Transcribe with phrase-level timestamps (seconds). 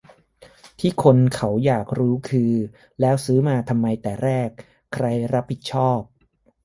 [0.79, 2.53] ที่คนเขาอยากรู้คือ
[3.01, 4.49] แล้วซื้อมาทำไมแต่แรก
[4.93, 5.99] ใครรับผิดชอบ